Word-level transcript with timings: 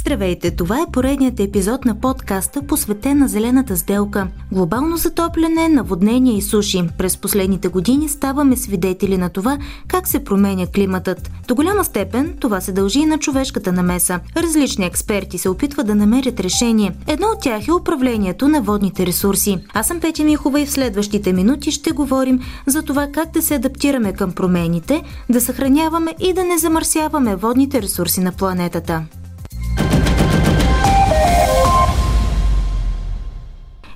Здравейте, 0.00 0.50
това 0.50 0.80
е 0.80 0.90
поредният 0.92 1.40
епизод 1.40 1.84
на 1.84 2.00
подкаста, 2.00 2.62
посветен 2.62 3.18
на 3.18 3.28
зелената 3.28 3.76
сделка. 3.76 4.28
Глобално 4.52 4.96
затопляне, 4.96 5.68
наводнение 5.68 6.36
и 6.36 6.42
суши. 6.42 6.88
През 6.98 7.16
последните 7.16 7.68
години 7.68 8.08
ставаме 8.08 8.56
свидетели 8.56 9.18
на 9.18 9.28
това 9.28 9.58
как 9.88 10.08
се 10.08 10.24
променя 10.24 10.66
климатът. 10.66 11.30
До 11.48 11.54
голяма 11.54 11.84
степен 11.84 12.36
това 12.40 12.60
се 12.60 12.72
дължи 12.72 12.98
и 13.00 13.06
на 13.06 13.18
човешката 13.18 13.72
намеса. 13.72 14.20
Различни 14.36 14.84
експерти 14.84 15.38
се 15.38 15.48
опитват 15.48 15.86
да 15.86 15.94
намерят 15.94 16.40
решение. 16.40 16.92
Едно 17.06 17.26
от 17.26 17.40
тях 17.42 17.68
е 17.68 17.72
управлението 17.72 18.48
на 18.48 18.62
водните 18.62 19.06
ресурси. 19.06 19.58
Аз 19.74 19.86
съм 19.86 20.00
Петя 20.00 20.24
Михова 20.24 20.60
и 20.60 20.66
в 20.66 20.70
следващите 20.70 21.32
минути 21.32 21.70
ще 21.70 21.92
говорим 21.92 22.40
за 22.66 22.82
това 22.82 23.08
как 23.12 23.30
да 23.30 23.42
се 23.42 23.54
адаптираме 23.54 24.12
към 24.12 24.32
промените, 24.32 25.02
да 25.30 25.40
съхраняваме 25.40 26.14
и 26.20 26.32
да 26.32 26.44
не 26.44 26.58
замърсяваме 26.58 27.36
водните 27.36 27.82
ресурси 27.82 28.20
на 28.20 28.32
планетата. 28.32 29.02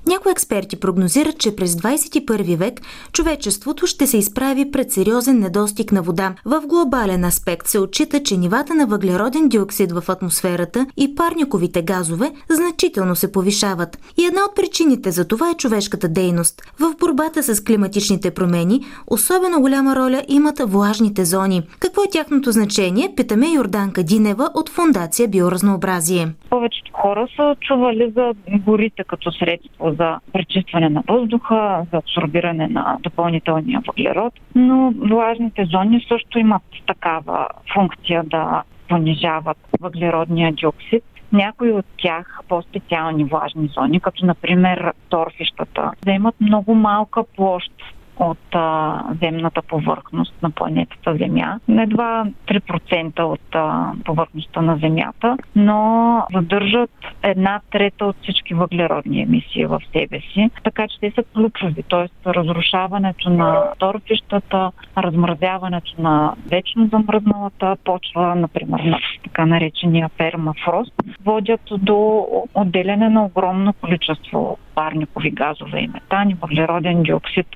Някои 0.06 0.32
експерти 0.32 0.76
прогнозират, 0.76 1.38
че 1.38 1.56
през 1.56 1.74
21 1.74 2.56
век 2.56 2.80
човечеството 3.12 3.86
ще 3.86 4.06
се 4.06 4.18
изправи 4.18 4.70
пред 4.70 4.92
сериозен 4.92 5.38
недостиг 5.38 5.92
на 5.92 6.02
вода. 6.02 6.34
В 6.44 6.62
глобален 6.66 7.24
аспект 7.24 7.68
се 7.68 7.78
отчита, 7.78 8.22
че 8.22 8.36
нивата 8.36 8.74
на 8.74 8.86
въглероден 8.86 9.48
диоксид 9.48 9.92
в 9.92 10.04
атмосферата 10.08 10.86
и 10.96 11.14
парниковите 11.14 11.82
газове 11.82 12.32
значително 12.50 13.16
се 13.16 13.32
повишават. 13.32 13.98
И 14.16 14.24
една 14.24 14.44
от 14.44 14.56
причините 14.56 15.10
за 15.10 15.24
това 15.24 15.50
е 15.50 15.54
човешката 15.54 16.08
дейност. 16.08 16.62
В 16.78 16.94
борбата 17.00 17.42
с 17.42 17.64
климатичните 17.64 18.30
промени 18.30 18.84
особено 19.06 19.60
голяма 19.60 19.96
роля 19.96 20.22
имат 20.28 20.60
влажните 20.64 21.24
зони. 21.24 21.68
Какво 21.78 22.02
е 22.02 22.10
тяхното 22.10 22.52
значение? 22.52 23.12
Питаме 23.16 23.48
Йорданка 23.48 24.02
Динева 24.02 24.50
от 24.54 24.68
Фундация 24.68 25.28
Биоразнообразие. 25.28 26.34
Повечето 26.54 26.92
хора 26.92 27.28
са 27.36 27.56
чували 27.60 28.12
за 28.16 28.34
горите 28.48 29.04
като 29.04 29.32
средство 29.32 29.94
за 29.98 30.20
пречистване 30.32 30.88
на 30.88 31.02
въздуха, 31.08 31.86
за 31.92 31.96
абсорбиране 31.96 32.68
на 32.68 32.98
допълнителния 33.00 33.80
въглерод, 33.86 34.32
но 34.54 34.92
влажните 34.96 35.64
зони 35.64 36.04
също 36.08 36.38
имат 36.38 36.62
такава 36.86 37.48
функция 37.74 38.24
да 38.24 38.62
понижават 38.88 39.58
въглеродния 39.80 40.52
диоксид. 40.52 41.04
Някои 41.32 41.72
от 41.72 41.86
тях 41.96 42.40
по-специални 42.48 43.24
влажни 43.24 43.68
зони, 43.68 44.00
като 44.00 44.26
например 44.26 44.92
торфищата, 45.08 45.90
да 46.04 46.12
имат 46.12 46.34
много 46.40 46.74
малка 46.74 47.24
площ 47.36 47.72
от 48.16 48.54
а, 48.54 49.00
земната 49.22 49.62
повърхност 49.62 50.34
на 50.42 50.50
планетата 50.50 51.16
Земя. 51.16 51.60
Едва 51.68 52.26
3% 52.48 53.20
от 53.20 53.54
а, 53.54 53.92
повърхността 54.04 54.60
на 54.62 54.76
Земята, 54.76 55.36
но 55.56 56.22
задържат 56.34 56.90
една 57.22 57.60
трета 57.70 58.06
от 58.06 58.16
всички 58.22 58.54
въглеродни 58.54 59.22
емисии 59.22 59.66
в 59.66 59.80
себе 59.92 60.20
си, 60.20 60.50
така 60.64 60.88
че 60.88 61.00
те 61.00 61.12
са 61.14 61.22
ключови. 61.34 61.82
Т.е. 61.82 62.30
разрушаването 62.30 63.30
на 63.30 63.62
торфищата, 63.78 64.72
размразяването 64.98 65.94
на 65.98 66.34
вечно 66.50 66.88
замръзналата 66.92 67.76
почва, 67.84 68.34
например 68.34 68.80
на 68.80 68.98
така 69.24 69.46
наречения 69.46 70.10
пермафрост, 70.18 70.92
водят 71.24 71.60
до 71.70 72.26
отделяне 72.54 73.08
на 73.08 73.24
огромно 73.24 73.72
количество 73.72 74.58
парникови 74.74 75.30
газове 75.30 75.78
и 75.78 75.88
метани, 75.88 76.36
въглероден 76.42 77.02
диоксид 77.02 77.46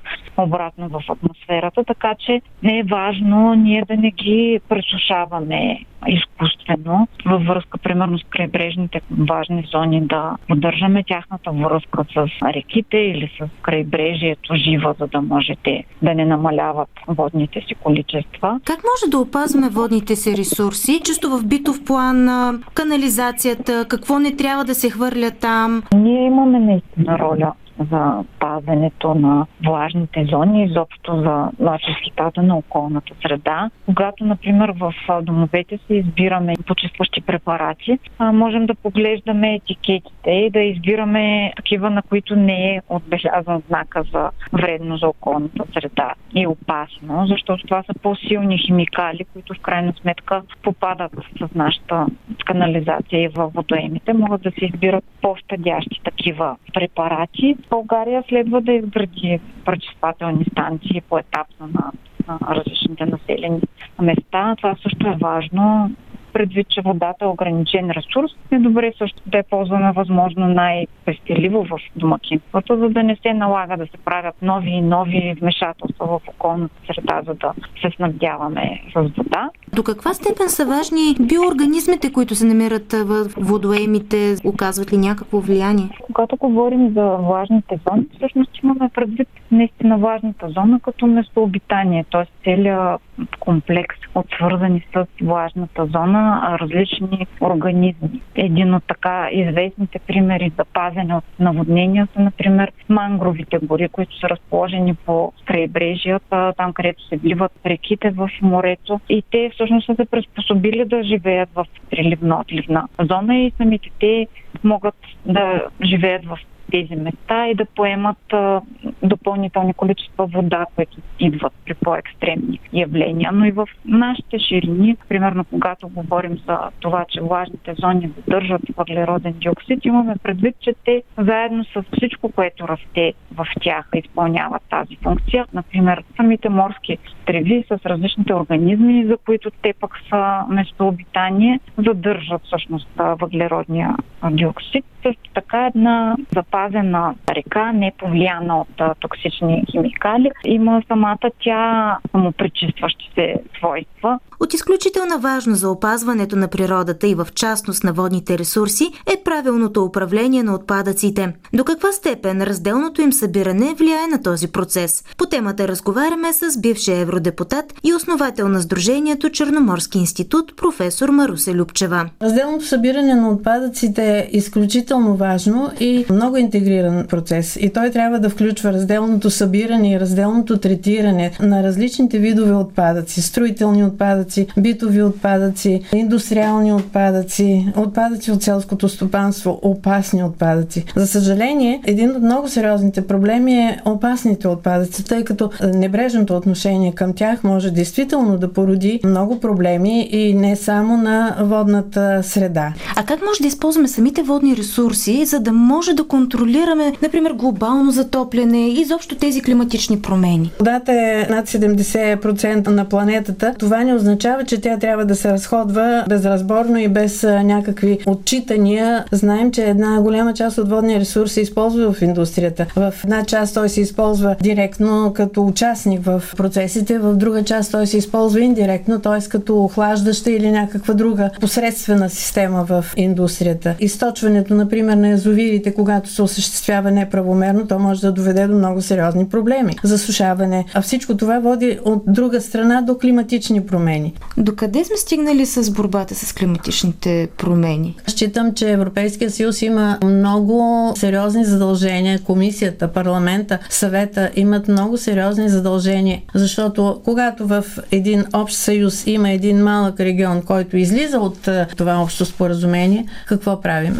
обратно 0.49 0.89
в 0.89 1.01
атмосферата, 1.09 1.83
така 1.83 2.15
че 2.25 2.41
не 2.63 2.79
е 2.79 2.83
важно 2.83 3.53
ние 3.53 3.83
да 3.87 3.97
не 3.97 4.11
ги 4.11 4.59
пресушаваме 4.69 5.79
изкуствено 6.07 7.07
във 7.25 7.43
връзка, 7.43 7.77
примерно 7.77 8.19
с 8.19 8.23
крайбрежните 8.29 9.01
важни 9.29 9.67
зони, 9.71 10.01
да 10.01 10.35
поддържаме 10.47 11.03
тяхната 11.03 11.51
връзка 11.51 12.05
с 12.13 12.27
реките 12.53 12.97
или 12.97 13.31
с 13.39 13.61
крайбрежието 13.61 14.55
жива, 14.55 14.95
за 14.99 15.07
да 15.07 15.21
можете 15.21 15.83
да 16.01 16.13
не 16.13 16.25
намаляват 16.25 16.89
водните 17.07 17.61
си 17.67 17.75
количества. 17.75 18.59
Как 18.65 18.77
може 18.77 19.11
да 19.11 19.17
опазваме 19.17 19.69
водните 19.69 20.15
си 20.15 20.37
ресурси? 20.37 21.01
Чисто 21.03 21.29
в 21.29 21.47
битов 21.47 21.85
план, 21.85 22.29
канализацията, 22.73 23.85
какво 23.89 24.19
не 24.19 24.35
трябва 24.35 24.65
да 24.65 24.75
се 24.75 24.89
хвърля 24.89 25.31
там? 25.41 25.83
Ние 25.95 26.25
имаме 26.25 26.59
наистина 26.59 27.19
роля 27.19 27.53
за 27.91 28.23
пазенето 28.39 29.15
на 29.15 29.45
влажните 29.65 30.25
зони, 30.25 30.63
изобщо 30.63 31.21
за 31.21 31.49
чистотата 31.79 32.43
на 32.43 32.57
околната 32.57 33.13
среда. 33.21 33.69
Когато, 33.85 34.25
например, 34.25 34.73
в 34.79 34.93
домовете 35.21 35.77
си 35.77 35.93
избираме 35.93 36.53
почистващи 36.67 37.21
препарати, 37.21 37.99
можем 38.19 38.65
да 38.65 38.75
поглеждаме 38.75 39.55
етикетите 39.55 40.31
и 40.31 40.49
да 40.49 40.59
избираме 40.59 41.53
такива, 41.55 41.89
на 41.89 42.01
които 42.01 42.35
не 42.35 42.75
е 42.75 42.81
отбелязан 42.89 43.61
знака 43.67 44.03
за 44.13 44.29
вредно 44.53 44.97
за 44.97 45.07
околната 45.07 45.63
среда 45.73 46.13
и 46.35 46.47
опасно, 46.47 47.27
защото 47.27 47.67
това 47.67 47.83
са 47.83 47.93
по-силни 48.01 48.57
химикали, 48.57 49.25
които 49.33 49.53
в 49.53 49.59
крайна 49.59 49.93
сметка 50.01 50.41
попадат 50.63 51.11
с 51.39 51.55
нашата 51.55 52.05
канализация 52.45 53.23
и 53.23 53.27
във 53.27 53.53
водоемите. 53.53 54.13
Могат 54.13 54.41
да 54.41 54.51
се 54.51 54.65
избират 54.65 55.03
по-щадящи 55.21 56.01
такива 56.03 56.55
препарати, 56.73 57.55
България 57.69 58.23
следва 58.29 58.61
да 58.61 58.73
изгради 58.73 59.39
пречиствателни 59.65 60.45
станции 60.51 61.01
по 61.09 61.17
етапно 61.17 61.67
на, 61.67 61.91
на 62.27 62.55
различните 62.55 63.05
населени 63.05 63.61
места. 64.01 64.55
Това 64.55 64.75
също 64.83 65.07
е 65.07 65.17
важно 65.21 65.91
предвид, 66.33 66.69
че 66.69 66.81
водата 66.81 67.25
е 67.25 67.27
ограничен 67.27 67.91
ресурс, 67.91 68.31
е 68.51 68.59
добре 68.59 68.93
също 68.97 69.21
да 69.25 69.37
е 69.37 69.43
ползвана 69.43 69.93
възможно 69.93 70.47
най-пестеливо 70.47 71.63
в 71.63 71.79
домакинството, 71.95 72.77
за 72.77 72.89
да 72.89 73.03
не 73.03 73.15
се 73.15 73.33
налага 73.33 73.77
да 73.77 73.85
се 73.85 73.97
правят 74.05 74.35
нови 74.41 74.69
и 74.69 74.81
нови 74.81 75.35
вмешателства 75.41 76.05
в 76.07 76.21
околната 76.27 76.73
среда, 76.87 77.21
за 77.25 77.33
да 77.33 77.53
се 77.81 77.95
снабдяваме 77.95 78.81
с 78.95 79.01
вода. 79.17 79.49
До 79.75 79.83
каква 79.83 80.13
степен 80.13 80.49
са 80.49 80.65
важни 80.65 81.15
биоорганизмите, 81.19 82.13
които 82.13 82.35
се 82.35 82.45
намират 82.45 82.93
в 82.93 83.25
водоемите? 83.37 84.35
Оказват 84.45 84.93
ли 84.93 84.97
някакво 84.97 85.39
влияние? 85.39 85.89
Когато 86.01 86.35
говорим 86.35 86.93
за 86.93 87.05
влажните 87.15 87.79
зони, 87.89 88.05
всъщност 88.15 88.63
имаме 88.63 88.89
предвид 88.93 89.27
наистина 89.51 89.97
важната 89.97 90.49
зона 90.49 90.79
като 90.79 91.07
местообитание, 91.07 92.05
т.е. 92.11 92.25
целият 92.43 93.01
комплекс 93.39 93.97
от 94.15 94.25
свързани 94.35 94.85
с 94.93 95.05
влажната 95.21 95.85
зона 95.85 96.28
различни 96.61 97.27
организми. 97.41 98.21
Един 98.35 98.73
от 98.73 98.83
така 98.87 99.29
известните 99.31 99.99
примери 99.99 100.51
за 100.57 100.65
пазене 100.65 101.15
от 101.15 101.23
наводнения 101.39 102.07
са, 102.13 102.19
например, 102.19 102.71
мангровите 102.89 103.57
гори, 103.63 103.89
които 103.89 104.19
са 104.19 104.29
разположени 104.29 104.95
по 104.95 105.33
крайбрежията, 105.45 106.53
там 106.57 106.73
където 106.73 107.07
се 107.07 107.17
вливат 107.17 107.51
реките 107.65 108.09
в 108.09 108.29
морето. 108.41 108.99
И 109.09 109.23
те 109.31 109.49
всъщност 109.53 109.85
са 109.85 109.95
се 109.95 110.05
приспособили 110.05 110.85
да 110.85 111.03
живеят 111.03 111.49
в 111.55 111.65
приливна-отливна 111.91 112.87
зона 112.99 113.37
и 113.37 113.51
самите 113.57 113.89
те 113.99 114.27
могат 114.63 114.95
да 115.25 115.63
живеят 115.83 116.25
в 116.25 116.39
тези 116.71 116.95
места 116.95 117.47
и 117.47 117.55
да 117.55 117.65
поемат 117.65 118.33
а, 118.33 118.61
допълнителни 119.03 119.73
количества 119.73 120.25
вода, 120.25 120.65
които 120.75 120.97
идват 121.19 121.53
при 121.65 121.73
по-екстремни 121.73 122.59
явления. 122.73 123.31
Но 123.31 123.45
и 123.45 123.51
в 123.51 123.67
нашите 123.85 124.39
ширини, 124.39 124.97
примерно 125.09 125.45
когато 125.45 125.87
говорим 125.87 126.37
за 126.47 126.59
това, 126.79 127.05
че 127.09 127.21
влажните 127.21 127.73
зони 127.79 128.11
задържат 128.17 128.61
въглероден 128.77 129.33
диоксид, 129.33 129.85
имаме 129.85 130.15
предвид, 130.23 130.55
че 130.59 130.73
те 130.85 131.03
заедно 131.17 131.63
с 131.63 131.83
всичко, 131.97 132.31
което 132.31 132.67
расте 132.67 133.13
в 133.35 133.47
тях, 133.61 133.89
изпълняват 133.95 134.61
тази 134.69 134.95
функция. 134.95 135.45
Например, 135.53 136.03
самите 136.15 136.49
морски 136.49 136.97
треви 137.25 137.63
с 137.67 137.85
различните 137.85 138.33
организми, 138.33 139.05
за 139.05 139.17
които 139.17 139.51
те 139.61 139.73
пък 139.79 139.91
са 140.09 140.45
местообитание, 140.49 141.59
задържат 141.77 142.41
всъщност 142.45 142.89
въглеродния 142.97 143.95
диоксид 144.31 144.85
също 145.03 145.29
така 145.35 145.65
една 145.65 146.15
запазена 146.35 147.15
река, 147.35 147.71
не 147.71 147.93
повлияна 147.97 148.59
от 148.61 148.99
токсични 148.99 149.63
химикали. 149.71 150.31
Има 150.45 150.81
самата 150.87 151.29
тя 151.43 151.97
самопречистващи 152.11 153.11
се 153.15 153.35
свойства. 153.57 154.19
От 154.39 154.53
изключителна 154.53 155.17
важност 155.17 155.61
за 155.61 155.69
опазването 155.69 156.35
на 156.35 156.47
природата 156.47 157.07
и 157.07 157.15
в 157.15 157.27
частност 157.35 157.83
на 157.83 157.93
водните 157.93 158.37
ресурси 158.37 158.91
е 159.13 159.23
правилното 159.23 159.83
управление 159.83 160.43
на 160.43 160.55
отпадъците. 160.55 161.33
До 161.53 161.63
каква 161.63 161.91
степен 161.91 162.43
разделното 162.43 163.01
им 163.01 163.13
събиране 163.13 163.73
влияе 163.73 164.07
на 164.07 164.23
този 164.23 164.51
процес? 164.51 165.03
По 165.17 165.25
темата 165.25 165.67
разговаряме 165.67 166.33
с 166.33 166.61
бившия 166.61 166.97
евродепутат 166.97 167.73
и 167.83 167.93
основател 167.93 168.47
на 168.47 168.61
Сдружението 168.61 169.29
Черноморски 169.29 169.97
институт 169.97 170.55
професор 170.57 171.09
Марусе 171.09 171.55
Любчева. 171.55 172.09
Разделното 172.21 172.65
събиране 172.65 173.15
на 173.15 173.29
отпадъците 173.29 174.17
е 174.17 174.37
изключително 174.37 174.88
важно 174.97 175.71
и 175.79 176.05
много 176.09 176.37
интегриран 176.37 177.05
процес. 177.07 177.55
И 177.61 177.69
той 177.69 177.89
трябва 177.89 178.19
да 178.19 178.29
включва 178.29 178.73
разделното 178.73 179.29
събиране 179.29 179.91
и 179.91 179.99
разделното 179.99 180.57
третиране 180.57 181.31
на 181.41 181.63
различните 181.63 182.19
видове 182.19 182.53
отпадъци, 182.53 183.21
строителни 183.21 183.83
отпадъци, 183.83 184.47
битови 184.57 185.03
отпадъци, 185.03 185.81
индустриални 185.93 186.73
отпадъци, 186.73 187.73
отпадъци 187.77 188.31
от 188.31 188.43
селското 188.43 188.89
стопанство, 188.89 189.59
опасни 189.61 190.23
отпадъци. 190.23 190.85
За 190.95 191.07
съжаление, 191.07 191.81
един 191.85 192.11
от 192.15 192.21
много 192.21 192.47
сериозните 192.47 193.07
проблеми 193.07 193.53
е 193.53 193.81
опасните 193.85 194.47
отпадъци, 194.47 195.05
тъй 195.05 195.23
като 195.23 195.51
небрежното 195.73 196.37
отношение 196.37 196.91
към 196.91 197.13
тях 197.13 197.43
може 197.43 197.71
действително 197.71 198.37
да 198.37 198.53
породи 198.53 198.99
много 199.05 199.39
проблеми 199.39 200.09
и 200.11 200.33
не 200.33 200.55
само 200.55 200.97
на 200.97 201.37
водната 201.41 202.19
среда. 202.23 202.73
А 202.95 203.05
как 203.05 203.19
може 203.21 203.41
да 203.41 203.47
използваме 203.47 203.87
самите 203.87 204.23
водни 204.23 204.57
ресурси, 204.57 204.78
за 205.23 205.39
да 205.39 205.51
може 205.51 205.93
да 205.93 206.03
контролираме, 206.03 206.93
например, 207.01 207.31
глобално 207.31 207.91
затопляне 207.91 208.69
и 208.69 208.81
изобщо 208.81 209.15
тези 209.15 209.41
климатични 209.41 210.01
промени? 210.01 210.51
Водата 210.59 210.91
е 210.93 211.27
над 211.29 211.47
70% 211.47 212.67
на 212.67 212.85
планетата. 212.85 213.53
Това 213.59 213.83
не 213.83 213.93
означава, 213.93 214.45
че 214.45 214.61
тя 214.61 214.77
трябва 214.77 215.05
да 215.05 215.15
се 215.15 215.31
разходва 215.31 216.05
безразборно 216.09 216.77
и 216.77 216.87
без 216.87 217.23
някакви 217.23 217.99
отчитания. 218.07 219.05
Знаем, 219.11 219.51
че 219.51 219.63
една 219.65 220.01
голяма 220.01 220.33
част 220.33 220.57
от 220.57 220.69
водния 220.69 220.99
ресурс 220.99 221.31
се 221.31 221.41
използва 221.41 221.93
в 221.93 222.01
индустрията. 222.01 222.65
В 222.75 222.93
една 223.03 223.25
част 223.25 223.53
той 223.53 223.69
се 223.69 223.81
използва 223.81 224.35
директно 224.41 225.11
като 225.15 225.45
участник 225.45 226.01
в 226.05 226.23
процесите, 226.37 226.99
в 226.99 227.13
друга 227.13 227.43
част 227.43 227.71
той 227.71 227.87
се 227.87 227.97
използва 227.97 228.41
индиректно, 228.41 228.99
т.е. 228.99 229.29
като 229.29 229.63
охлаждаща 229.63 230.31
или 230.31 230.51
някаква 230.51 230.93
друга 230.93 231.29
посредствена 231.41 232.09
система 232.09 232.63
в 232.63 232.85
индустрията. 232.97 233.75
Източването, 233.79 234.53
например, 234.69 234.97
на 234.97 235.09
язовирите, 235.09 235.73
когато 235.73 236.09
се 236.09 236.21
осъществява 236.21 236.91
неправомерно, 236.91 237.67
то 237.67 237.79
може 237.79 238.01
да 238.01 238.11
доведе 238.11 238.47
до 238.47 238.55
много 238.55 238.81
сериозни 238.81 239.29
проблеми. 239.29 239.75
Засушаване. 239.83 240.65
А 240.73 240.81
всичко 240.81 241.17
това 241.17 241.39
води 241.39 241.79
от 241.85 242.03
друга 242.07 242.41
страна 242.41 242.81
до 242.81 242.97
климатични 242.97 243.65
промени. 243.65 244.13
Докъде 244.37 244.85
сме 244.85 244.97
стигнали 244.97 245.45
с 245.45 245.71
борбата 245.71 246.15
с 246.15 246.33
климатичните 246.33 247.27
промени? 247.37 247.95
Считам, 248.07 248.53
че 248.53 248.71
Европейския 248.71 249.31
съюз 249.31 249.61
има 249.61 249.97
много 250.03 250.91
сериозни 250.97 251.45
задължения. 251.45 252.19
Комисията, 252.19 252.87
парламента, 252.87 253.59
съвета 253.69 254.29
имат 254.35 254.67
много 254.67 254.97
сериозни 254.97 255.49
задължения, 255.49 256.21
защото 256.35 257.01
когато 257.03 257.47
в 257.47 257.65
един 257.91 258.25
общ 258.33 258.57
съюз 258.57 259.03
има 259.07 259.29
един 259.29 259.63
малък 259.63 259.99
регион, 259.99 260.41
който 260.41 260.77
излиза 260.77 261.19
от 261.19 261.49
това 261.77 262.01
общо 262.01 262.25
споразумение, 262.25 263.05
какво 263.27 263.61
правим? 263.61 263.99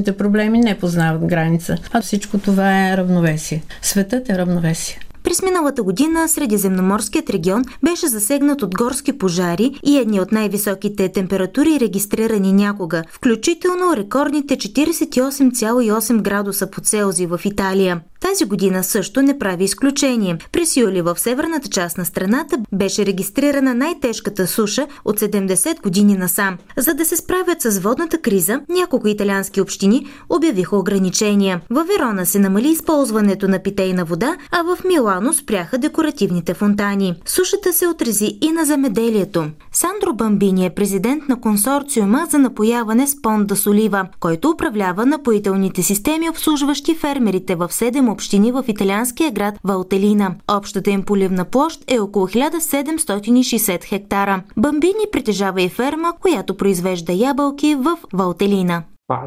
Екологичните 0.00 0.18
проблеми 0.18 0.58
не 0.58 0.78
познават 0.78 1.26
граница, 1.26 1.76
а 1.92 2.00
всичко 2.00 2.38
това 2.38 2.88
е 2.88 2.96
равновесие. 2.96 3.62
Светът 3.82 4.30
е 4.30 4.38
равновесие. 4.38 4.98
През 5.30 5.42
миналата 5.42 5.82
година 5.82 6.28
Средиземноморският 6.28 7.30
регион 7.30 7.64
беше 7.82 8.08
засегнат 8.08 8.62
от 8.62 8.74
горски 8.74 9.18
пожари 9.18 9.80
и 9.86 9.98
едни 9.98 10.20
от 10.20 10.32
най-високите 10.32 11.08
температури 11.08 11.80
регистрирани 11.80 12.52
някога, 12.52 13.02
включително 13.12 13.96
рекордните 13.96 14.56
48,8 14.56 16.22
градуса 16.22 16.70
по 16.70 16.80
Целзий 16.80 17.26
в 17.26 17.40
Италия. 17.44 18.00
Тази 18.20 18.44
година 18.44 18.84
също 18.84 19.22
не 19.22 19.38
прави 19.38 19.64
изключение. 19.64 20.38
През 20.52 20.76
юли 20.76 21.02
в 21.02 21.18
северната 21.18 21.68
част 21.68 21.98
на 21.98 22.04
страната 22.04 22.56
беше 22.72 23.06
регистрирана 23.06 23.74
най-тежката 23.74 24.46
суша 24.46 24.86
от 25.04 25.20
70 25.20 25.82
години 25.82 26.16
насам. 26.16 26.58
За 26.76 26.94
да 26.94 27.04
се 27.04 27.16
справят 27.16 27.62
с 27.62 27.78
водната 27.78 28.18
криза, 28.18 28.60
няколко 28.68 29.08
италиански 29.08 29.60
общини 29.60 30.06
обявиха 30.28 30.76
ограничения. 30.76 31.60
Във 31.70 31.86
Верона 31.86 32.26
се 32.26 32.38
намали 32.38 32.68
използването 32.68 33.48
на 33.48 33.58
питейна 33.58 34.04
вода, 34.04 34.36
а 34.52 34.62
в 34.62 34.84
Милано 35.20 35.32
спряха 35.32 35.78
декоративните 35.78 36.54
фонтани. 36.54 37.14
Сушата 37.26 37.72
се 37.72 37.86
отрази 37.88 38.38
и 38.40 38.52
на 38.52 38.64
земеделието. 38.64 39.44
Сандро 39.72 40.14
Бамбини 40.14 40.66
е 40.66 40.70
президент 40.70 41.28
на 41.28 41.40
консорциума 41.40 42.26
за 42.30 42.38
напояване 42.38 43.06
с 43.06 43.22
Понда 43.22 43.56
Солива, 43.56 44.08
който 44.20 44.50
управлява 44.50 45.06
напоителните 45.06 45.82
системи, 45.82 46.30
обслужващи 46.30 46.94
фермерите 46.94 47.54
в 47.54 47.68
7 47.68 48.12
общини 48.12 48.52
в 48.52 48.64
италианския 48.68 49.30
град 49.30 49.54
Валтелина. 49.64 50.34
Общата 50.52 50.90
им 50.90 51.02
поливна 51.02 51.44
площ 51.44 51.84
е 51.92 52.00
около 52.00 52.26
1760 52.26 53.84
хектара. 53.84 54.42
Бамбини 54.56 55.04
притежава 55.12 55.62
и 55.62 55.68
ферма, 55.68 56.12
която 56.20 56.56
произвежда 56.56 57.12
ябълки 57.12 57.74
в 57.74 57.96
Валтелина. 58.12 58.82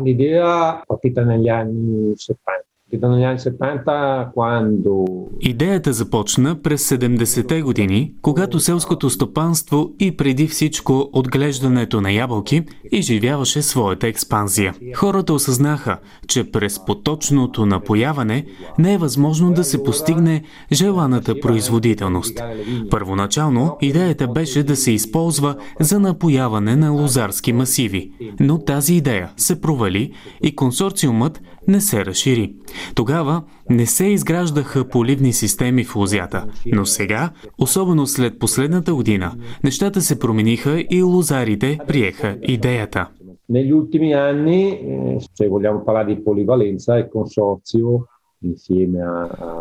L'idea 0.05 0.51
partita 0.87 1.21
negli 1.31 1.49
anni 1.61 2.15
70 2.15 2.72
Идеята 5.41 5.93
започна 5.93 6.61
през 6.61 6.89
70-те 6.89 7.61
години, 7.61 8.13
когато 8.21 8.59
селското 8.59 9.09
стопанство 9.09 9.91
и 9.99 10.17
преди 10.17 10.47
всичко 10.47 11.09
отглеждането 11.13 12.01
на 12.01 12.11
ябълки 12.11 12.63
изживяваше 12.91 13.61
своята 13.61 14.07
експанзия. 14.07 14.73
Хората 14.95 15.33
осъзнаха, 15.33 15.97
че 16.27 16.51
през 16.51 16.85
поточното 16.85 17.65
напояване 17.65 18.45
не 18.79 18.93
е 18.93 18.97
възможно 18.97 19.53
да 19.53 19.63
се 19.63 19.83
постигне 19.83 20.43
желаната 20.71 21.39
производителност. 21.39 22.41
Първоначално 22.89 23.77
идеята 23.81 24.27
беше 24.27 24.63
да 24.63 24.75
се 24.75 24.91
използва 24.91 25.55
за 25.79 25.99
напояване 25.99 26.75
на 26.75 26.91
лозарски 26.91 27.53
масиви, 27.53 28.11
но 28.39 28.59
тази 28.59 28.93
идея 28.95 29.31
се 29.37 29.61
провали 29.61 30.11
и 30.43 30.55
консорциумът 30.55 31.41
не 31.67 31.81
се 31.81 32.05
разшири. 32.05 32.53
Тогава 32.95 33.43
не 33.69 33.85
се 33.85 34.05
изграждаха 34.05 34.87
поливни 34.87 35.33
системи 35.33 35.83
в 35.83 35.95
лозята, 35.95 36.45
но 36.73 36.85
сега, 36.85 37.29
особено 37.57 38.07
след 38.07 38.39
последната 38.39 38.95
година, 38.95 39.31
нещата 39.63 40.01
се 40.01 40.19
промениха 40.19 40.83
и 40.89 41.03
лозарите 41.03 41.79
приеха 41.87 42.37
идеята. 42.41 43.07
Negli 43.49 43.73
ultimi 43.81 44.09
anni, 44.29 44.61
eh, 44.71 45.17
se 45.37 45.47
vogliamo 45.53 45.79
parlare 45.87 46.07
di 46.11 46.17
polivalenza, 46.29 46.91
il 47.01 47.07
consorzio 47.17 47.89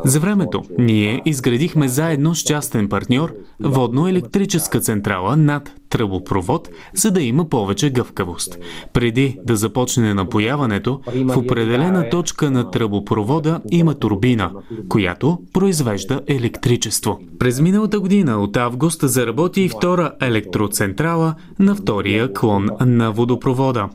за 0.05 0.21
времето 0.21 0.63
ние 0.79 1.23
изградихме 1.25 1.89
заедно 1.89 2.35
с 2.35 2.43
частен 2.43 2.89
партньор 2.89 3.35
водно-електрическа 3.61 4.81
централа 4.81 5.37
над 5.37 5.73
тръбопровод, 5.93 6.69
за 6.94 7.11
да 7.11 7.22
има 7.22 7.49
повече 7.49 7.91
гъвкавост. 7.91 8.58
Преди 8.93 9.39
да 9.44 9.56
започне 9.56 10.15
напояването, 10.15 11.01
в 11.25 11.39
определена 11.39 12.11
точка 12.11 12.51
на 12.51 12.70
тръбопровода 12.70 13.61
има 13.70 13.94
турбина, 13.94 14.51
която 14.89 15.39
произвежда 15.53 16.20
електричество. 16.27 17.19
През 17.39 17.61
миналата 17.61 18.01
година 18.01 18.43
от 18.43 18.56
август 18.56 19.01
заработи 19.03 19.61
и 19.63 19.69
втора 19.69 20.13
електроцентрала 20.20 21.34
на 21.58 21.75
втория 21.75 22.32
клон 22.32 22.69
на 22.81 23.13
водопровода. 23.13 23.89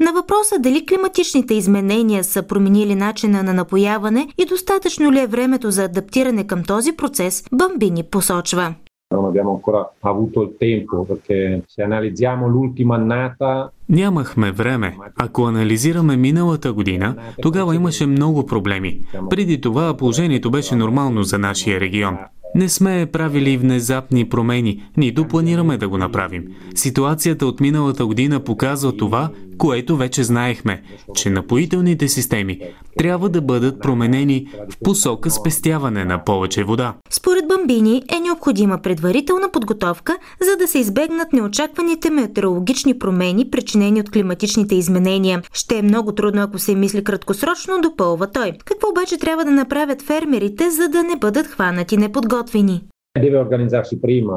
На 0.00 0.12
въпроса 0.12 0.58
дали 0.60 0.86
климатичните 0.86 1.54
изменения 1.54 2.24
са 2.24 2.42
променили 2.42 2.94
начина 2.94 3.42
на 3.42 3.54
напояване 3.54 4.28
и 4.38 4.46
достатъчно 4.46 5.12
ли 5.12 5.20
е 5.20 5.26
времето 5.26 5.70
за 5.70 5.84
адаптиране 5.84 6.46
към 6.46 6.64
този 6.64 6.92
процес, 6.92 7.44
Бамбини 7.52 8.02
посочва 8.02 8.74
non 9.10 9.24
abbiamo 9.26 9.52
ancora 9.52 9.92
avuto 10.00 10.42
il 10.42 10.54
tempo 10.58 11.04
perché 11.04 11.62
se 11.66 11.82
analizziamo 11.82 12.48
l'ultima 12.48 12.96
annata 12.96 13.70
Нямахме 13.86 14.50
време. 14.50 14.96
Ако 15.16 15.46
анализираме 15.46 16.16
миналата 16.16 16.72
година, 16.72 17.16
тогава 17.42 17.74
имаше 17.74 18.06
много 18.06 18.46
проблеми. 18.46 19.00
Преди 19.30 19.60
това 19.60 19.96
положението 19.96 20.50
беше 20.50 20.76
нормално 20.76 21.22
за 21.22 21.38
нашия 21.38 21.80
регион. 21.80 22.16
Не 22.54 22.68
сме 22.68 23.06
правили 23.12 23.56
внезапни 23.56 24.28
промени, 24.28 24.82
нито 24.96 25.28
планираме 25.28 25.76
да 25.76 25.88
го 25.88 25.98
направим. 25.98 26.44
Ситуацията 26.74 27.46
от 27.46 27.60
миналата 27.60 28.06
година 28.06 28.40
показва 28.40 28.96
това, 28.96 29.30
което 29.58 29.96
вече 29.96 30.24
знаехме, 30.24 30.82
че 31.14 31.30
напоителните 31.30 32.08
системи 32.08 32.60
трябва 32.98 33.28
да 33.28 33.40
бъдат 33.40 33.80
променени 33.80 34.46
в 34.70 34.78
посока 34.84 35.30
спестяване 35.30 36.04
на 36.04 36.24
повече 36.24 36.64
вода. 36.64 36.94
Според 37.10 37.48
Бамбини 37.48 38.02
е 38.16 38.20
необходима 38.20 38.78
предварителна 38.82 39.50
подготовка, 39.52 40.16
за 40.42 40.56
да 40.56 40.68
се 40.68 40.78
избегнат 40.78 41.32
неочакваните 41.32 42.10
метеорологични 42.10 42.98
промени, 42.98 43.50
причинени 43.50 44.00
от 44.00 44.10
климатичните 44.10 44.74
изменения. 44.74 45.42
Ще 45.52 45.78
е 45.78 45.82
много 45.82 46.12
трудно, 46.12 46.42
ако 46.42 46.58
се 46.58 46.74
мисли 46.74 47.04
краткосрочно, 47.04 47.80
допълва 47.80 48.30
той. 48.30 48.52
Какво 48.64 48.88
обаче 48.88 49.18
трябва 49.18 49.44
да 49.44 49.50
направят 49.50 50.02
фермерите, 50.02 50.70
за 50.70 50.88
да 50.88 51.02
не 51.02 51.16
бъдат 51.16 51.46
хванати 51.46 51.96
неподготвени? 51.96 52.84
Deve 53.18 53.38
organizzarsi 53.46 54.00
prima, 54.00 54.34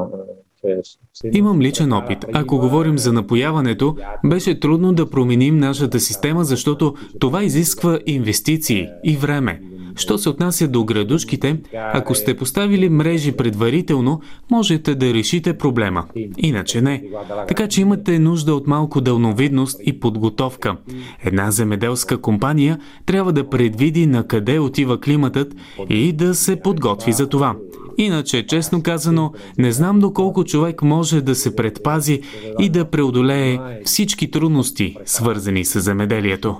Имам 1.32 1.60
личен 1.60 1.92
опит. 1.92 2.18
Ако 2.32 2.58
говорим 2.58 2.98
за 2.98 3.12
напояването, 3.12 3.96
беше 4.26 4.60
трудно 4.60 4.92
да 4.92 5.10
променим 5.10 5.58
нашата 5.58 6.00
система, 6.00 6.44
защото 6.44 6.94
това 7.20 7.44
изисква 7.44 7.98
инвестиции 8.06 8.88
и 9.04 9.16
време. 9.16 9.60
Що 9.98 10.18
се 10.18 10.28
отнася 10.28 10.68
до 10.68 10.84
градушките, 10.84 11.56
ако 11.74 12.14
сте 12.14 12.36
поставили 12.36 12.88
мрежи 12.88 13.32
предварително, 13.32 14.20
можете 14.50 14.94
да 14.94 15.14
решите 15.14 15.58
проблема. 15.58 16.04
Иначе 16.38 16.80
не. 16.80 17.04
Така 17.48 17.68
че 17.68 17.80
имате 17.80 18.18
нужда 18.18 18.54
от 18.54 18.66
малко 18.66 19.00
дълновидност 19.00 19.80
и 19.84 20.00
подготовка. 20.00 20.76
Една 21.24 21.50
земеделска 21.50 22.20
компания 22.20 22.78
трябва 23.06 23.32
да 23.32 23.50
предвиди 23.50 24.06
на 24.06 24.26
къде 24.26 24.58
отива 24.58 25.00
климатът 25.00 25.54
и 25.90 26.12
да 26.12 26.34
се 26.34 26.60
подготви 26.60 27.12
за 27.12 27.28
това. 27.28 27.56
Иначе, 27.98 28.46
честно 28.46 28.82
казано, 28.82 29.32
не 29.58 29.72
знам 29.72 30.00
доколко 30.00 30.44
човек 30.44 30.82
може 30.82 31.20
да 31.20 31.34
се 31.34 31.56
предпази 31.56 32.20
и 32.60 32.68
да 32.68 32.84
преодолее 32.84 33.58
всички 33.84 34.30
трудности, 34.30 34.96
свързани 35.04 35.64
с 35.64 35.80
земеделието. 35.80 36.56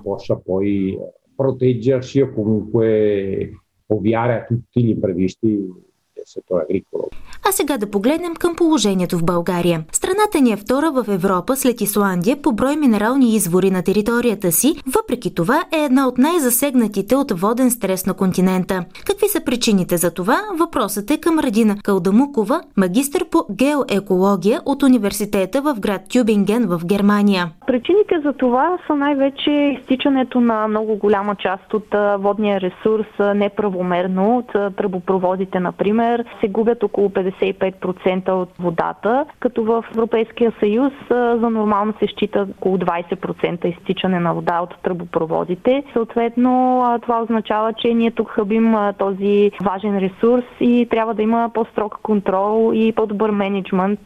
Proteggersi 1.38 2.20
o 2.20 2.32
comunque 2.32 3.52
ovviare 3.86 4.34
a 4.34 4.44
tutti 4.44 4.82
gli 4.82 4.88
imprevisti 4.88 5.72
settore 6.34 6.62
agricolo. 6.66 7.04
А 7.48 7.52
сега 7.52 7.78
да 7.78 7.90
погледнем 7.90 8.34
към 8.34 8.56
положението 8.56 9.18
в 9.18 9.24
България. 9.24 9.84
Страната 9.92 10.40
ни 10.40 10.52
е 10.52 10.56
втора 10.56 10.90
в 10.90 11.04
Европа 11.08 11.56
след 11.56 11.80
Исландия 11.80 12.42
по 12.42 12.52
брой 12.52 12.76
минерални 12.76 13.34
извори 13.34 13.70
на 13.70 13.82
територията 13.82 14.52
си, 14.52 14.74
въпреки 14.96 15.34
това 15.34 15.64
е 15.72 15.84
една 15.84 16.08
от 16.08 16.18
най-засегнатите 16.18 17.16
от 17.16 17.30
воден 17.30 17.70
стрес 17.70 18.06
на 18.06 18.14
континента. 18.14 18.84
Какви 19.06 19.28
са 19.28 19.44
причините 19.44 19.96
за 19.96 20.14
това? 20.14 20.38
Въпросът 20.58 21.10
е 21.10 21.20
към 21.20 21.38
Радина 21.38 21.76
Калдамукова, 21.84 22.60
магистър 22.76 23.24
по 23.30 23.38
геоекология 23.50 24.60
от 24.66 24.82
университета 24.82 25.62
в 25.62 25.80
град 25.80 26.02
Тюбинген 26.12 26.66
в 26.66 26.80
Германия. 26.86 27.50
Причините 27.66 28.14
за 28.24 28.32
това 28.32 28.78
са 28.86 28.94
най-вече 28.94 29.50
изтичането 29.50 30.40
на 30.40 30.68
много 30.68 30.96
голяма 30.96 31.36
част 31.36 31.74
от 31.74 31.86
водния 32.18 32.60
ресурс 32.60 33.06
неправомерно 33.34 34.36
от 34.36 34.76
тръбопроводите, 34.76 35.60
например. 35.60 36.17
Се 36.40 36.48
губят 36.48 36.82
около 36.82 37.08
55% 37.08 38.28
от 38.30 38.48
водата, 38.58 39.26
като 39.40 39.64
в 39.64 39.84
Европейския 39.90 40.52
съюз 40.60 40.92
за 41.10 41.50
нормално 41.50 41.94
се 41.98 42.06
счита 42.06 42.46
около 42.50 42.78
20% 42.78 43.64
изтичане 43.66 44.20
на 44.20 44.34
вода 44.34 44.60
от 44.60 44.74
тръбопроводите. 44.82 45.82
Съответно, 45.92 46.52
това 47.02 47.22
означава, 47.22 47.72
че 47.72 47.94
ние 47.94 48.10
тук 48.10 48.28
хъбим 48.28 48.76
този 48.98 49.50
важен 49.64 49.98
ресурс 49.98 50.44
и 50.60 50.86
трябва 50.90 51.14
да 51.14 51.22
има 51.22 51.50
по-строг 51.54 51.98
контрол 52.02 52.70
и 52.74 52.92
по-добър 52.92 53.30
менеджмент, 53.30 54.00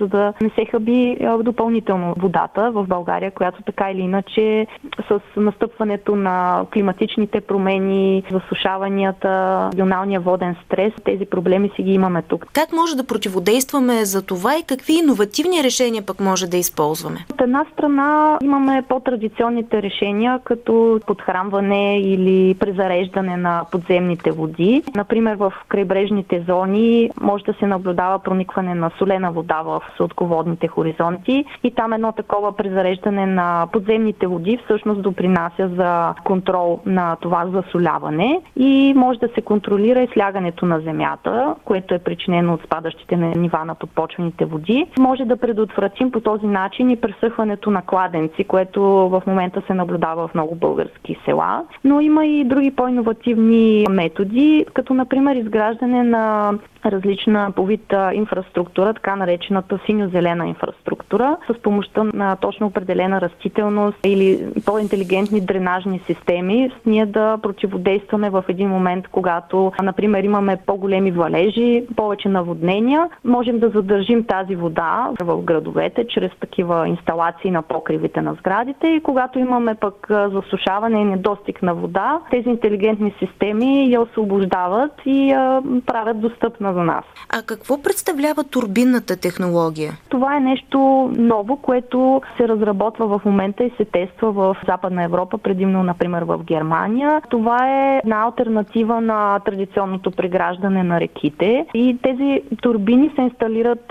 за 0.00 0.06
да 0.08 0.32
не 0.40 0.50
се 0.50 0.64
хъби 0.64 1.16
допълнително 1.40 2.14
водата 2.18 2.70
в 2.70 2.86
България, 2.86 3.30
която 3.30 3.62
така 3.62 3.90
или 3.90 4.00
иначе 4.00 4.66
с 5.08 5.20
настъпването 5.36 6.16
на 6.16 6.38
климатичните 6.72 7.40
промени, 7.40 8.22
засушаванията, 8.30 9.28
регионалния 9.72 10.20
воден 10.20 10.56
стрес, 10.64 10.92
тези 11.04 11.26
проблеми 11.26 11.57
си 11.76 11.82
ги 11.82 11.92
имаме 11.92 12.22
тук. 12.22 12.46
Как 12.52 12.72
може 12.72 12.96
да 12.96 13.04
противодействаме 13.04 14.04
за 14.04 14.22
това 14.22 14.56
и 14.58 14.62
какви 14.62 14.92
иновативни 14.92 15.64
решения 15.64 16.02
пък 16.06 16.20
може 16.20 16.46
да 16.46 16.56
използваме? 16.56 17.18
От 17.32 17.40
една 17.40 17.64
страна 17.72 18.38
имаме 18.42 18.82
по-традиционните 18.88 19.82
решения, 19.82 20.40
като 20.44 21.00
подхранване 21.06 22.00
или 22.00 22.54
презареждане 22.54 23.36
на 23.36 23.64
подземните 23.72 24.30
води. 24.30 24.82
Например, 24.96 25.36
в 25.36 25.52
крайбрежните 25.68 26.44
зони 26.48 27.10
може 27.20 27.44
да 27.44 27.52
се 27.52 27.66
наблюдава 27.66 28.18
проникване 28.18 28.74
на 28.74 28.90
солена 28.98 29.32
вода 29.32 29.62
в 29.62 29.82
сладководните 29.96 30.68
хоризонти 30.68 31.44
и 31.64 31.70
там 31.74 31.92
едно 31.92 32.12
такова 32.12 32.56
презареждане 32.56 33.26
на 33.26 33.66
подземните 33.72 34.26
води 34.26 34.58
всъщност 34.64 35.02
допринася 35.02 35.68
за 35.76 36.14
контрол 36.24 36.80
на 36.86 37.16
това 37.16 37.46
засоляване 37.46 38.40
и 38.56 38.92
може 38.96 39.18
да 39.18 39.28
се 39.34 39.40
контролира 39.40 40.02
и 40.02 40.08
слягането 40.14 40.66
на 40.66 40.80
земята, 40.80 41.47
което 41.64 41.94
е 41.94 41.98
причинено 41.98 42.54
от 42.54 42.62
спадащите 42.64 43.16
на 43.16 43.26
нива 43.26 43.64
на 43.64 43.74
подпочвените 43.74 44.44
води. 44.44 44.86
Може 44.98 45.24
да 45.24 45.36
предотвратим 45.36 46.10
по 46.10 46.20
този 46.20 46.46
начин 46.46 46.90
и 46.90 47.00
пресъхването 47.00 47.70
на 47.70 47.82
кладенци, 47.82 48.44
което 48.44 48.82
в 48.82 49.22
момента 49.26 49.62
се 49.66 49.74
наблюдава 49.74 50.28
в 50.28 50.34
много 50.34 50.54
български 50.54 51.18
села. 51.24 51.64
Но 51.84 52.00
има 52.00 52.26
и 52.26 52.44
други 52.44 52.70
по-инновативни 52.70 53.86
методи, 53.90 54.66
като 54.74 54.94
например 54.94 55.36
изграждане 55.36 56.02
на 56.02 56.52
различна 56.86 57.52
по 57.56 57.66
вид 57.66 57.94
инфраструктура, 58.12 58.94
така 58.94 59.16
наречената 59.16 59.78
синьо-зелена 59.86 60.48
инфраструктура, 60.48 61.36
с 61.50 61.62
помощта 61.62 62.04
на 62.04 62.36
точно 62.36 62.66
определена 62.66 63.20
растителност 63.20 63.98
или 64.04 64.46
по-интелигентни 64.66 65.40
дренажни 65.40 66.00
системи, 66.06 66.70
ние 66.86 67.06
да 67.06 67.38
противодействаме 67.42 68.30
в 68.30 68.44
един 68.48 68.68
момент, 68.68 69.08
когато, 69.08 69.72
например, 69.82 70.24
имаме 70.24 70.58
по-големи 70.66 71.12
валежи, 71.28 71.86
повече 71.96 72.28
наводнения, 72.28 73.08
можем 73.24 73.58
да 73.58 73.68
задържим 73.68 74.24
тази 74.24 74.56
вода 74.56 75.10
в 75.20 75.42
градовете 75.42 76.06
чрез 76.08 76.30
такива 76.40 76.88
инсталации 76.88 77.50
на 77.50 77.62
покривите 77.62 78.22
на 78.22 78.34
сградите 78.34 78.86
и 78.86 79.00
когато 79.00 79.38
имаме 79.38 79.74
пък 79.74 80.06
засушаване 80.10 81.00
и 81.00 81.04
недостиг 81.04 81.62
на 81.62 81.74
вода, 81.74 82.20
тези 82.30 82.48
интелигентни 82.48 83.14
системи 83.18 83.90
я 83.90 84.00
освобождават 84.00 84.92
и 85.06 85.30
я 85.30 85.62
правят 85.86 86.20
достъпна 86.20 86.72
за 86.74 86.82
нас. 86.82 87.04
А 87.28 87.42
какво 87.42 87.82
представлява 87.82 88.44
турбинната 88.44 89.20
технология? 89.20 89.92
Това 90.08 90.36
е 90.36 90.40
нещо 90.40 90.78
ново, 91.16 91.56
което 91.56 92.22
се 92.36 92.48
разработва 92.48 93.06
в 93.06 93.24
момента 93.24 93.64
и 93.64 93.72
се 93.76 93.84
тества 93.84 94.32
в 94.32 94.56
Западна 94.68 95.04
Европа, 95.04 95.38
предимно, 95.38 95.82
например, 95.82 96.22
в 96.22 96.38
Германия. 96.44 97.22
Това 97.30 97.58
е 97.68 98.00
една 98.04 98.24
альтернатива 98.24 99.00
на 99.00 99.40
традиционното 99.40 100.10
преграждане 100.10 100.82
на 100.82 101.00
реките 101.18 101.66
и 101.74 101.96
тези 102.02 102.42
турбини 102.62 103.10
се 103.14 103.22
инсталират 103.22 103.84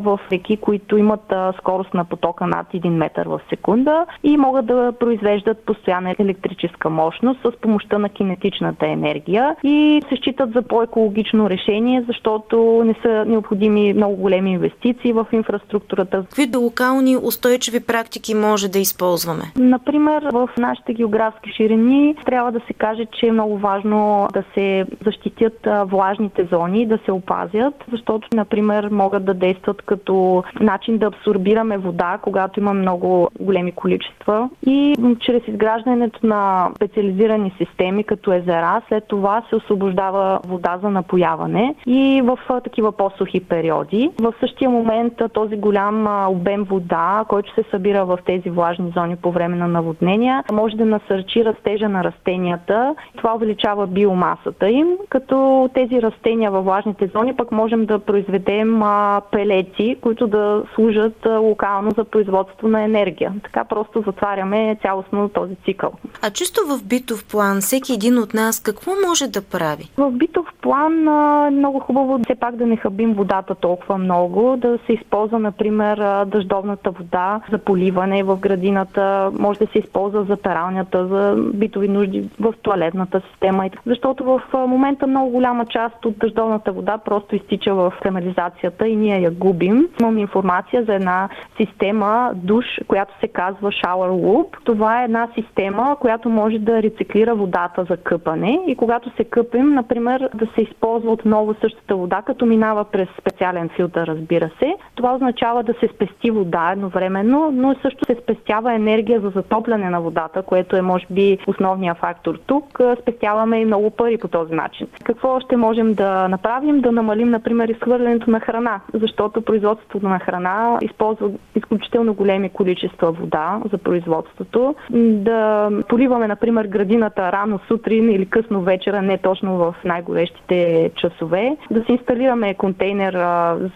в 0.00 0.20
реки, 0.32 0.56
които 0.56 0.96
имат 0.96 1.32
скорост 1.58 1.94
на 1.94 2.04
потока 2.04 2.46
над 2.46 2.66
1 2.72 2.88
метър 2.88 3.26
в 3.28 3.40
секунда 3.50 4.06
и 4.22 4.36
могат 4.36 4.66
да 4.66 4.92
произвеждат 5.00 5.64
постоянна 5.66 6.14
електрическа 6.18 6.90
мощност 6.90 7.40
с 7.42 7.60
помощта 7.60 7.98
на 7.98 8.08
кинетичната 8.08 8.86
енергия 8.86 9.56
и 9.64 10.02
се 10.08 10.16
считат 10.16 10.52
за 10.52 10.62
по-екологично 10.62 11.50
решение, 11.50 12.04
защото 12.06 12.82
не 12.86 12.94
са 13.02 13.24
необходими 13.24 13.92
много 13.92 14.16
големи 14.16 14.52
инвестиции 14.52 15.12
в 15.12 15.26
инфраструктурата. 15.32 16.24
Какви 16.28 16.56
локални 16.56 17.16
устойчиви 17.16 17.80
практики 17.80 18.34
може 18.34 18.68
да 18.68 18.78
използваме? 18.78 19.42
Например, 19.56 20.22
в 20.32 20.48
нашите 20.58 20.94
географски 20.94 21.50
ширини 21.56 22.14
трябва 22.26 22.52
да 22.52 22.60
се 22.66 22.72
каже, 22.72 23.06
че 23.20 23.26
е 23.26 23.32
много 23.32 23.58
важно 23.58 24.28
да 24.32 24.44
се 24.54 24.86
защитят 25.04 25.68
влажните 25.84 26.44
зони, 26.52 26.73
да 26.86 26.98
се 27.04 27.12
опазят, 27.12 27.74
защото, 27.92 28.28
например, 28.34 28.88
могат 28.90 29.24
да 29.24 29.34
действат 29.34 29.82
като 29.82 30.44
начин 30.60 30.98
да 30.98 31.06
абсорбираме 31.06 31.78
вода, 31.78 32.18
когато 32.22 32.60
има 32.60 32.74
много 32.74 33.28
големи 33.40 33.72
количества 33.72 34.50
и 34.66 34.94
чрез 35.20 35.42
изграждането 35.48 36.26
на 36.26 36.70
специализирани 36.76 37.52
системи, 37.58 38.04
като 38.04 38.32
езера, 38.32 38.82
след 38.88 39.04
това 39.08 39.42
се 39.48 39.56
освобождава 39.56 40.40
вода 40.46 40.78
за 40.82 40.90
напояване 40.90 41.74
и 41.86 42.22
в 42.24 42.38
такива 42.64 42.92
по-сухи 42.92 43.40
периоди. 43.40 44.10
В 44.20 44.34
същия 44.40 44.70
момент 44.70 45.12
този 45.32 45.56
голям 45.56 46.26
обем 46.28 46.64
вода, 46.64 47.24
който 47.28 47.54
се 47.54 47.64
събира 47.70 48.04
в 48.04 48.18
тези 48.26 48.50
влажни 48.50 48.92
зони 48.96 49.16
по 49.16 49.32
време 49.32 49.56
на 49.56 49.68
наводнения, 49.68 50.44
може 50.52 50.76
да 50.76 50.86
насърчи 50.86 51.44
растежа 51.44 51.88
на 51.88 52.04
растенията. 52.04 52.94
Това 53.16 53.34
увеличава 53.34 53.86
биомасата 53.86 54.70
им, 54.70 54.88
като 55.08 55.68
тези 55.74 56.02
растения 56.02 56.50
в 56.50 56.62
влажните 56.64 57.06
зони, 57.06 57.36
пък 57.36 57.52
можем 57.52 57.86
да 57.86 57.98
произведем 57.98 58.82
пелети, 59.30 59.96
които 60.00 60.26
да 60.26 60.62
служат 60.74 61.26
локално 61.26 61.90
за 61.90 62.04
производство 62.04 62.68
на 62.68 62.82
енергия. 62.82 63.32
Така 63.42 63.64
просто 63.64 64.02
затваряме 64.06 64.76
цялостно 64.82 65.28
този 65.28 65.54
цикъл. 65.64 65.92
А 66.22 66.30
чисто 66.30 66.60
в 66.66 66.84
битов 66.84 67.24
план, 67.24 67.60
всеки 67.60 67.92
един 67.92 68.18
от 68.18 68.34
нас 68.34 68.60
какво 68.60 68.90
може 69.08 69.28
да 69.28 69.42
прави? 69.42 69.90
В 69.98 70.10
битов 70.10 70.46
план 70.62 71.08
е 71.46 71.50
много 71.50 71.80
хубаво 71.80 72.20
все 72.24 72.34
пак 72.34 72.56
да 72.56 72.66
не 72.66 72.76
хабим 72.76 73.14
водата 73.14 73.54
толкова 73.54 73.98
много, 73.98 74.56
да 74.56 74.78
се 74.86 74.92
използва, 74.92 75.38
например, 75.38 76.24
дъждовната 76.26 76.90
вода 76.90 77.40
за 77.52 77.58
поливане 77.58 78.22
в 78.22 78.36
градината, 78.36 79.30
може 79.38 79.58
да 79.58 79.66
се 79.66 79.78
използва 79.78 80.24
за 80.24 80.36
пералнята, 80.36 81.06
за 81.06 81.36
битови 81.54 81.88
нужди 81.88 82.28
в 82.40 82.54
туалетната 82.62 83.22
система. 83.30 83.70
Защото 83.86 84.24
в 84.24 84.42
момента 84.66 85.06
много 85.06 85.30
голяма 85.30 85.66
част 85.66 86.04
от 86.04 86.18
дъждовната 86.18 86.53
вода 86.66 86.98
просто 86.98 87.36
изтича 87.36 87.74
в 87.74 87.92
канализацията 88.02 88.88
и 88.88 88.96
ние 88.96 89.20
я 89.20 89.30
губим. 89.30 89.88
Имам 90.00 90.18
информация 90.18 90.84
за 90.84 90.94
една 90.94 91.28
система 91.56 92.30
душ, 92.34 92.64
която 92.86 93.14
се 93.20 93.28
казва 93.28 93.70
Shower 93.70 94.10
Loop. 94.10 94.46
Това 94.64 95.00
е 95.00 95.04
една 95.04 95.28
система, 95.34 95.96
която 96.00 96.28
може 96.28 96.58
да 96.58 96.82
рециклира 96.82 97.34
водата 97.34 97.84
за 97.90 97.96
къпане 97.96 98.58
и 98.66 98.76
когато 98.76 99.10
се 99.16 99.24
къпим, 99.24 99.74
например, 99.74 100.28
да 100.34 100.46
се 100.54 100.60
използва 100.60 101.12
отново 101.12 101.54
същата 101.54 101.96
вода, 101.96 102.22
като 102.22 102.46
минава 102.46 102.84
през 102.84 103.08
специален 103.20 103.68
филтър, 103.68 104.06
разбира 104.06 104.50
се. 104.58 104.74
Това 104.94 105.14
означава 105.14 105.62
да 105.62 105.72
се 105.72 105.88
спести 105.94 106.30
вода 106.30 106.70
едновременно, 106.72 107.50
но 107.52 107.74
също 107.82 108.04
се 108.06 108.16
спестява 108.22 108.74
енергия 108.74 109.20
за 109.20 109.28
затопляне 109.28 109.90
на 109.90 110.00
водата, 110.00 110.42
което 110.42 110.76
е 110.76 110.82
може 110.82 111.06
би 111.10 111.38
основния 111.46 111.94
фактор 111.94 112.38
тук. 112.46 112.80
Спестяваме 113.02 113.60
и 113.60 113.64
много 113.64 113.90
пари 113.90 114.18
по 114.18 114.28
този 114.28 114.54
начин. 114.54 114.86
Какво 115.04 115.28
още 115.28 115.56
можем 115.56 115.94
да 115.94 116.28
направим? 116.28 116.43
Да 116.44 116.92
намалим, 116.92 117.30
например, 117.30 117.68
изхвърлянето 117.68 118.30
на 118.30 118.40
храна, 118.40 118.80
защото 118.94 119.42
производството 119.42 120.08
на 120.08 120.18
храна 120.18 120.78
използва 120.82 121.30
изключително 121.56 122.14
големи 122.14 122.48
количества 122.48 123.12
вода 123.12 123.60
за 123.72 123.78
производството. 123.78 124.74
Да 124.90 125.70
поливаме, 125.88 126.28
например, 126.28 126.66
градината 126.66 127.32
рано 127.32 127.58
сутрин 127.68 128.10
или 128.10 128.26
късно 128.26 128.62
вечера, 128.62 129.02
не 129.02 129.18
точно 129.18 129.56
в 129.56 129.74
най-горещите 129.84 130.90
часове. 130.96 131.56
Да 131.70 131.84
си 131.84 131.92
инсталираме 131.92 132.54
контейнер 132.54 133.14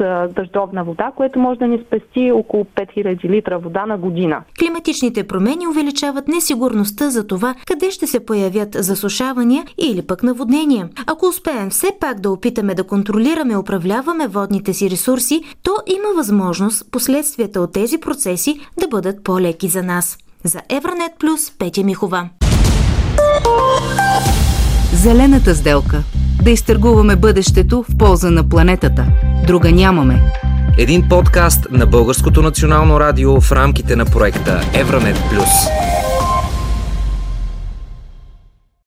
за 0.01 0.29
дъждовна 0.37 0.85
вода, 0.85 1.13
което 1.17 1.39
може 1.39 1.59
да 1.59 1.67
ни 1.67 1.79
спести 1.87 2.33
около 2.33 2.65
5000 2.65 3.25
литра 3.25 3.59
вода 3.59 3.87
на 3.87 3.99
година. 3.99 4.43
Климатичните 4.59 5.27
промени 5.27 5.67
увеличават 5.67 6.29
несигурността 6.29 7.11
за 7.11 7.27
това 7.27 7.55
къде 7.67 7.91
ще 7.91 8.07
се 8.07 8.27
появят 8.27 8.69
засушавания 8.75 9.65
или 9.79 10.07
пък 10.07 10.23
наводнения. 10.23 10.89
Ако 11.07 11.27
успеем 11.27 11.71
все 11.71 11.87
пак 12.01 12.21
да 12.21 12.31
опитаме 12.59 12.75
да 12.75 12.85
контролираме 12.85 13.53
и 13.53 13.57
управляваме 13.57 14.29
водните 14.29 14.75
си 14.75 14.91
ресурси, 14.91 15.43
то 15.63 15.71
има 15.87 16.17
възможност 16.17 16.85
последствията 16.91 17.61
от 17.61 17.73
тези 17.73 17.99
процеси 17.99 18.61
да 18.81 18.89
бъдат 18.89 19.25
по-леки 19.25 19.69
за 19.69 19.83
нас. 19.83 20.19
За 20.45 20.61
Евранет 20.69 21.13
Плюс 21.19 21.53
Петя 21.59 21.85
Михова. 21.85 22.29
Зелената 24.93 25.55
сделка. 25.55 26.03
Да 26.43 26.51
изтъргуваме 26.51 27.17
бъдещето 27.17 27.85
в 27.89 27.99
полза 27.99 28.31
на 28.31 28.49
планетата. 28.49 29.07
Друга 29.47 29.73
нямаме. 29.73 30.23
Един 30.79 31.09
подкаст 31.09 31.67
на 31.71 31.87
Българското 31.87 32.43
национално 32.43 33.01
радио 33.01 33.41
в 33.41 33.53
рамките 33.53 33.97
на 33.97 34.05
проекта 34.05 34.61
Евранет 34.75 35.17
Плюс. 35.31 35.51